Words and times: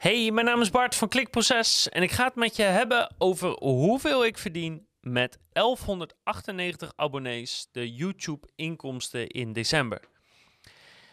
Hey, 0.00 0.30
mijn 0.30 0.46
naam 0.46 0.60
is 0.60 0.70
Bart 0.70 0.94
van 0.94 1.08
Klikproces 1.08 1.88
en 1.88 2.02
ik 2.02 2.10
ga 2.10 2.24
het 2.24 2.34
met 2.34 2.56
je 2.56 2.62
hebben 2.62 3.14
over 3.18 3.50
hoeveel 3.58 4.24
ik 4.24 4.38
verdien 4.38 4.86
met 5.00 5.38
1198 5.52 6.92
abonnees 6.96 7.68
de 7.72 7.94
YouTube 7.94 8.48
inkomsten 8.56 9.26
in 9.26 9.52
december. 9.52 10.00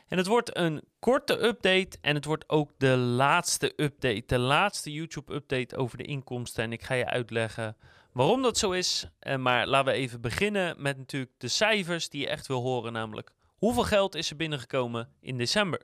En 0.08 0.18
het 0.18 0.28
wordt 0.28 0.58
een 0.58 0.84
korte 1.00 1.44
update 1.44 1.98
en 2.02 2.16
het 2.16 2.26
wordt 2.26 2.50
ook 2.50 2.72
de 2.78 2.98
laatste 2.98 3.74
update, 3.76 4.24
de 4.26 4.40
laatste 4.40 4.92
YouTube 4.92 5.34
update 5.34 5.78
over 5.78 5.98
de 5.98 6.06
inkomsten 6.06 6.64
en 6.64 6.72
ik 6.72 6.84
ga 6.84 6.94
je 6.94 7.06
uitleggen 7.06 7.78
waarom 8.14 8.42
dat 8.42 8.58
zo 8.58 8.72
is. 8.72 9.10
Eh, 9.20 9.36
maar 9.36 9.68
laten 9.68 9.94
we 9.94 10.00
even 10.00 10.22
beginnen 10.22 10.82
met 10.82 10.98
natuurlijk 10.98 11.32
de 11.38 11.48
cijfers 11.48 12.10
die 12.10 12.22
je 12.22 12.30
echt 12.30 12.48
wil 12.48 12.62
horen, 12.62 12.94
namelijk 12.94 13.32
hoeveel 13.58 13.84
geld 13.84 14.16
is 14.16 14.30
er 14.30 14.36
binnengekomen 14.36 15.10
in 15.20 15.38
december. 15.38 15.82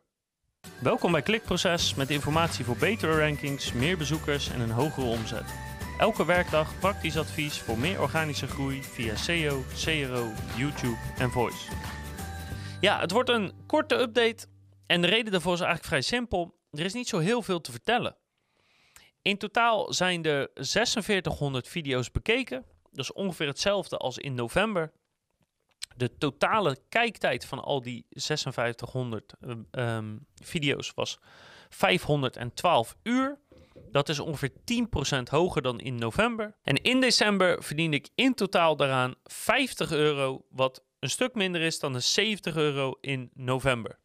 Welkom 0.83 1.11
bij 1.11 1.21
Klikproces 1.21 1.95
met 1.95 2.09
informatie 2.09 2.65
voor 2.65 2.77
betere 2.77 3.19
rankings, 3.19 3.73
meer 3.73 3.97
bezoekers 3.97 4.49
en 4.49 4.59
een 4.59 4.71
hogere 4.71 5.05
omzet. 5.05 5.43
Elke 5.97 6.25
werkdag 6.25 6.79
praktisch 6.79 7.17
advies 7.17 7.59
voor 7.59 7.77
meer 7.77 8.01
organische 8.01 8.47
groei 8.47 8.83
via 8.83 9.15
SEO, 9.15 9.63
CRO, 9.83 10.31
YouTube 10.57 10.97
en 11.17 11.31
Voice. 11.31 11.71
Ja, 12.81 12.99
het 12.99 13.11
wordt 13.11 13.29
een 13.29 13.53
korte 13.67 13.95
update 13.95 14.47
en 14.87 15.01
de 15.01 15.07
reden 15.07 15.31
daarvoor 15.31 15.53
is 15.53 15.59
eigenlijk 15.59 15.89
vrij 15.89 16.01
simpel. 16.01 16.55
Er 16.71 16.85
is 16.85 16.93
niet 16.93 17.07
zo 17.07 17.19
heel 17.19 17.41
veel 17.41 17.61
te 17.61 17.71
vertellen. 17.71 18.15
In 19.21 19.37
totaal 19.37 19.93
zijn 19.93 20.23
er 20.23 20.49
4600 20.53 21.67
video's 21.67 22.11
bekeken. 22.11 22.65
Dat 22.91 23.05
is 23.05 23.13
ongeveer 23.13 23.47
hetzelfde 23.47 23.97
als 23.97 24.17
in 24.17 24.33
november. 24.33 24.91
De 25.95 26.17
totale 26.17 26.77
kijktijd 26.89 27.45
van 27.45 27.63
al 27.63 27.81
die 27.81 28.05
5600 28.09 29.33
um, 29.41 29.67
ehm, 29.71 30.17
video's 30.35 30.91
was 30.95 31.19
512 31.69 32.95
uur. 33.03 33.39
Dat 33.91 34.09
is 34.09 34.19
ongeveer 34.19 34.51
10% 34.51 35.29
hoger 35.29 35.61
dan 35.61 35.79
in 35.79 35.95
november. 35.95 36.55
En 36.63 36.75
in 36.75 37.01
december 37.01 37.63
verdiende 37.63 37.97
ik 37.97 38.09
in 38.15 38.33
totaal 38.33 38.75
daaraan 38.75 39.15
50 39.23 39.91
euro, 39.91 40.45
wat 40.49 40.83
een 40.99 41.09
stuk 41.09 41.35
minder 41.35 41.61
is 41.61 41.79
dan 41.79 41.93
de 41.93 41.99
70 41.99 42.55
euro 42.55 42.97
in 43.01 43.29
november. 43.33 43.99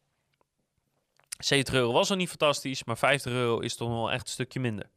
70 1.37 1.73
euro 1.73 1.91
was 1.91 2.09
al 2.09 2.15
niet 2.15 2.29
fantastisch, 2.29 2.83
maar 2.83 2.97
50 2.97 3.31
euro 3.31 3.59
is 3.59 3.75
toch 3.75 3.89
wel 3.89 4.11
echt 4.11 4.21
een 4.21 4.33
stukje 4.33 4.59
minder. 4.59 4.89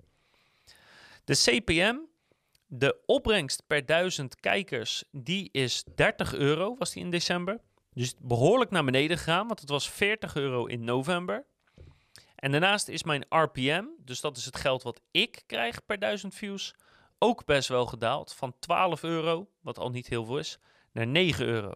De 1.25 1.34
CPM 1.34 1.97
de 2.75 2.97
opbrengst 3.06 3.62
per 3.67 3.87
duizend 3.87 4.41
kijkers, 4.41 5.05
die 5.11 5.48
is 5.53 5.84
30 5.95 6.34
euro, 6.34 6.77
was 6.78 6.92
die 6.92 7.03
in 7.03 7.11
december. 7.11 7.61
Dus 7.95 8.15
behoorlijk 8.19 8.70
naar 8.70 8.84
beneden 8.84 9.19
gegaan, 9.19 9.47
want 9.47 9.61
het 9.61 9.69
was 9.69 9.91
40 9.91 10.37
euro 10.37 10.67
in 10.67 10.84
november. 10.84 11.45
En 12.34 12.50
daarnaast 12.50 12.89
is 12.89 13.03
mijn 13.03 13.25
RPM, 13.28 13.84
dus 13.98 14.20
dat 14.20 14.37
is 14.37 14.45
het 14.45 14.56
geld 14.56 14.83
wat 14.83 15.00
ik 15.11 15.43
krijg 15.47 15.87
per 15.87 15.98
duizend 15.98 16.34
views, 16.34 16.75
ook 17.19 17.45
best 17.45 17.69
wel 17.69 17.87
gedaald. 17.87 18.34
Van 18.34 18.55
12 18.59 19.03
euro, 19.03 19.48
wat 19.61 19.78
al 19.78 19.91
niet 19.91 20.06
heel 20.06 20.25
veel 20.25 20.39
is, 20.39 20.59
naar 20.93 21.06
9 21.06 21.47
euro. 21.47 21.73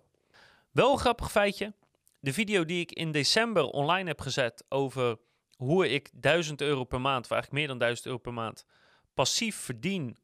Wel 0.70 0.92
een 0.92 0.98
grappig 0.98 1.30
feitje. 1.30 1.74
De 2.20 2.32
video 2.32 2.64
die 2.64 2.80
ik 2.80 2.92
in 2.92 3.12
december 3.12 3.64
online 3.64 4.08
heb 4.08 4.20
gezet 4.20 4.64
over 4.68 5.18
hoe 5.56 5.88
ik 5.88 6.10
1000 6.12 6.60
euro 6.60 6.84
per 6.84 7.00
maand, 7.00 7.24
of 7.24 7.30
eigenlijk 7.30 7.60
meer 7.60 7.68
dan 7.68 7.78
1000 7.78 8.06
euro 8.06 8.18
per 8.18 8.32
maand, 8.32 8.66
passief 9.14 9.56
verdien 9.56 10.16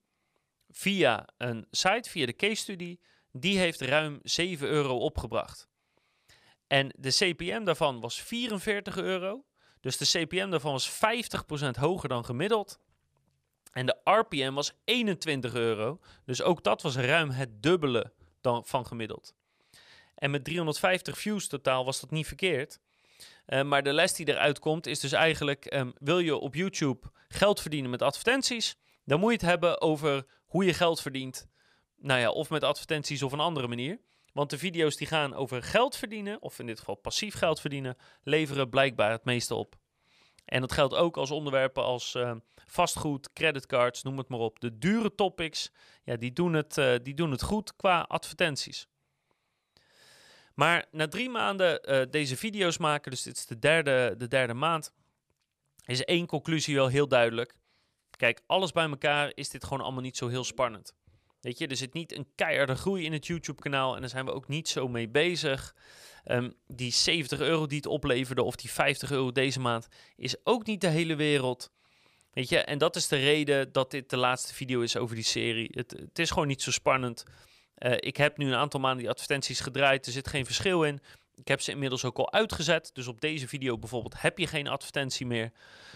via 0.73 1.29
een 1.37 1.67
site, 1.71 2.11
via 2.11 2.27
de 2.27 2.37
case 2.37 2.55
study, 2.55 2.99
die 3.33 3.59
heeft 3.59 3.81
ruim 3.81 4.21
7 4.23 4.69
euro 4.69 4.99
opgebracht. 4.99 5.69
En 6.67 6.95
de 6.99 7.11
CPM 7.11 7.65
daarvan 7.65 8.01
was 8.01 8.21
44 8.21 8.97
euro. 8.97 9.45
Dus 9.81 9.97
de 9.97 10.05
CPM 10.05 10.51
daarvan 10.51 10.73
was 10.73 10.91
50% 10.91 11.79
hoger 11.79 12.09
dan 12.09 12.25
gemiddeld. 12.25 12.79
En 13.73 13.87
de 13.87 13.97
RPM 14.05 14.53
was 14.53 14.73
21 14.85 15.55
euro. 15.55 16.01
Dus 16.25 16.43
ook 16.43 16.65
dat 16.65 16.83
was 16.83 16.97
ruim 16.97 17.31
het 17.31 17.63
dubbele 17.63 18.13
dan 18.41 18.65
van 18.67 18.87
gemiddeld. 18.87 19.35
En 20.15 20.31
met 20.31 20.45
350 20.45 21.19
views 21.19 21.49
totaal 21.49 21.85
was 21.85 22.01
dat 22.01 22.11
niet 22.11 22.27
verkeerd. 22.27 22.81
Uh, 23.47 23.63
maar 23.63 23.83
de 23.83 23.93
les 23.93 24.15
die 24.15 24.29
eruit 24.29 24.59
komt 24.59 24.87
is 24.87 25.01
dus 25.01 25.13
eigenlijk: 25.13 25.75
um, 25.75 25.93
wil 25.99 26.19
je 26.19 26.37
op 26.37 26.55
YouTube 26.55 27.11
geld 27.29 27.61
verdienen 27.61 27.91
met 27.91 28.03
advertenties? 28.03 28.77
Dan 29.05 29.21
moet 29.21 29.31
je 29.31 29.37
het 29.37 29.47
hebben 29.47 29.81
over 29.81 30.27
hoe 30.53 30.65
je 30.65 30.75
geld 30.75 31.01
verdient. 31.01 31.49
Nou 31.97 32.21
ja, 32.21 32.31
of 32.31 32.51
met 32.51 32.65
advertenties 32.65 33.23
of 33.23 33.33
een 33.33 33.41
andere 33.41 33.69
manier. 33.69 34.01
Want 34.33 34.51
de 34.51 34.59
video's 34.59 34.97
die 34.97 35.07
gaan 35.07 35.35
over 35.35 35.63
geld 35.63 35.97
verdienen, 35.97 36.43
of 36.43 36.59
in 36.59 36.67
dit 36.67 36.79
geval 36.79 36.95
passief 36.95 37.35
geld 37.35 37.61
verdienen, 37.61 37.97
leveren 38.23 38.69
blijkbaar 38.69 39.11
het 39.11 39.25
meeste 39.25 39.55
op. 39.55 39.77
En 40.45 40.61
dat 40.61 40.73
geldt 40.73 40.95
ook 40.95 41.17
als 41.17 41.31
onderwerpen 41.31 41.85
als 41.85 42.15
uh, 42.15 42.33
vastgoed, 42.67 43.33
creditcards, 43.33 44.03
noem 44.03 44.19
het 44.19 44.29
maar 44.29 44.39
op. 44.39 44.61
De 44.61 44.79
dure 44.79 45.15
topics, 45.15 45.71
ja, 46.05 46.17
die 46.17 46.33
doen 46.33 46.53
het, 46.53 46.77
uh, 46.77 46.95
die 47.03 47.15
doen 47.15 47.31
het 47.31 47.43
goed 47.43 47.77
qua 47.77 48.01
advertenties. 48.01 48.89
Maar 50.55 50.87
na 50.91 51.09
drie 51.09 51.31
maanden 51.31 51.91
uh, 51.91 52.03
deze 52.11 52.37
video's 52.37 52.79
maken, 52.79 53.11
dus 53.11 53.23
dit 53.23 53.37
is 53.37 53.47
de 53.47 53.59
derde, 53.59 54.15
de 54.19 54.29
derde 54.29 54.55
maand, 54.55 54.93
is 55.85 56.05
één 56.05 56.27
conclusie 56.27 56.75
wel 56.75 56.89
heel 56.89 57.09
duidelijk. 57.09 57.55
Kijk, 58.17 58.43
alles 58.47 58.73
bij 58.73 58.89
elkaar 58.89 59.33
is 59.35 59.49
dit 59.49 59.65
gewoon 59.65 59.83
allemaal 59.83 60.03
niet 60.03 60.17
zo 60.17 60.29
heel 60.29 60.45
spannend. 60.45 60.95
Weet 61.41 61.59
je, 61.59 61.67
er 61.67 61.77
zit 61.77 61.93
niet 61.93 62.17
een 62.17 62.27
keiharde 62.35 62.75
groei 62.75 63.05
in 63.05 63.13
het 63.13 63.27
YouTube-kanaal 63.27 63.95
en 63.95 64.01
daar 64.01 64.11
zijn 64.11 64.25
we 64.25 64.33
ook 64.33 64.49
niet 64.49 64.69
zo 64.69 64.89
mee 64.89 65.09
bezig. 65.09 65.75
Um, 66.25 66.55
die 66.67 66.93
70 66.93 67.41
euro 67.41 67.67
die 67.67 67.77
het 67.77 67.87
opleverde 67.87 68.43
of 68.43 68.57
die 68.57 68.71
50 68.71 69.11
euro 69.11 69.33
deze 69.33 69.61
maand 69.61 69.89
is 70.17 70.37
ook 70.45 70.67
niet 70.67 70.81
de 70.81 70.89
hele 70.89 71.15
wereld. 71.15 71.71
Weet 72.33 72.49
je, 72.49 72.59
en 72.59 72.79
dat 72.79 72.97
is 72.97 73.09
de 73.09 73.17
reden 73.17 73.73
dat 73.73 73.91
dit 73.91 74.11
de 74.11 74.17
laatste 74.17 74.55
video 74.55 74.81
is 74.81 74.97
over 74.97 75.15
die 75.15 75.25
serie. 75.25 75.69
Het, 75.71 75.91
het 75.91 76.19
is 76.19 76.31
gewoon 76.31 76.49
niet 76.49 76.63
zo 76.63 76.71
spannend. 76.71 77.25
Uh, 77.79 77.93
ik 77.97 78.17
heb 78.17 78.37
nu 78.37 78.47
een 78.47 78.55
aantal 78.55 78.81
maanden 78.81 79.01
die 79.01 79.11
advertenties 79.11 79.61
gedraaid, 79.61 80.07
er 80.07 80.13
zit 80.13 80.29
geen 80.29 80.45
verschil 80.45 80.83
in. 80.83 81.01
Ik 81.43 81.49
heb 81.49 81.61
ze 81.61 81.71
inmiddels 81.71 82.05
ook 82.05 82.19
al 82.19 82.33
uitgezet. 82.33 82.91
Dus 82.93 83.07
op 83.07 83.21
deze 83.21 83.49
video 83.49 83.79
bijvoorbeeld 83.79 84.21
heb 84.21 84.39
je 84.39 84.47
geen 84.47 84.69
advertentie 84.69 85.27
meer. 85.27 85.53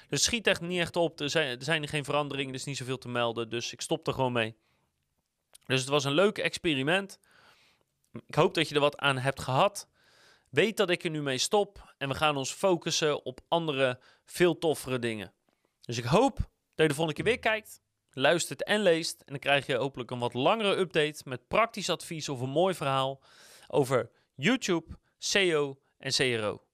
Dus 0.09 0.23
schiet 0.23 0.47
echt 0.47 0.61
niet 0.61 0.81
echt 0.81 0.97
op. 0.97 1.21
Er 1.21 1.31
zijn 1.31 1.59
er, 1.59 1.65
zijn 1.65 1.89
geen 1.89 2.05
veranderingen, 2.05 2.53
er 2.53 2.59
is 2.59 2.65
niet 2.65 2.77
zoveel 2.77 2.99
te 2.99 3.09
melden. 3.09 3.49
Dus 3.49 3.73
ik 3.73 3.81
stop 3.81 4.07
er 4.07 4.13
gewoon 4.13 4.33
mee. 4.33 4.57
Dus 5.67 5.81
het 5.81 5.89
was 5.89 6.05
een 6.05 6.13
leuk 6.13 6.39
experiment. 6.39 7.19
Ik 8.27 8.35
hoop 8.35 8.55
dat 8.55 8.69
je 8.69 8.75
er 8.75 8.81
wat 8.81 8.99
aan 8.99 9.19
hebt 9.19 9.41
gehad. 9.41 9.89
Weet 10.51 10.77
dat 10.77 10.91
ik 10.91 11.05
er 11.05 11.11
nu 11.11 11.23
mee 11.23 11.39
stop. 11.39 11.95
En 11.99 12.09
we 12.09 12.15
gaan 12.15 12.37
ons 12.37 12.53
focussen 12.53 13.25
op 13.25 13.41
andere, 13.49 14.01
veel 14.25 14.59
toffere 14.59 14.99
dingen. 14.99 15.33
Dus 15.81 15.99
ik 15.99 16.05
hoop 16.05 16.37
dat 16.39 16.49
je 16.75 16.89
de 16.89 16.95
volgende 16.95 17.23
keer 17.23 17.33
weer 17.33 17.39
kijkt, 17.39 17.81
luistert 18.11 18.65
en 18.65 18.81
leest. 18.81 19.21
En 19.21 19.33
dan 19.33 19.39
krijg 19.39 19.67
je 19.67 19.77
hopelijk 19.77 20.11
een 20.11 20.19
wat 20.19 20.35
langere 20.35 20.77
update 20.77 21.23
met 21.25 21.49
praktisch 21.49 21.91
advies 21.91 22.29
of 22.29 22.41
een 22.41 22.49
mooi 22.49 22.75
verhaal 22.75 23.23
over 23.69 24.11
YouTube 24.35 24.97
SEO 25.19 25.81
en 26.01 26.13
CRO. 26.13 26.66